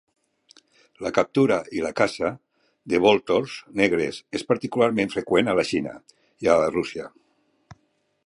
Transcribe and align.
La 1.05 1.09
captura 1.17 1.57
i 1.79 1.81
la 1.87 1.91
caça 1.99 2.31
de 2.93 3.01
voltors 3.03 3.53
negres 3.81 4.19
és 4.39 4.47
particularment 4.53 5.13
freqüent 5.17 5.51
a 5.53 5.57
la 5.61 5.67
Xina 5.73 5.93
i 6.47 6.49
a 6.55 6.59
Rússia. 6.73 7.07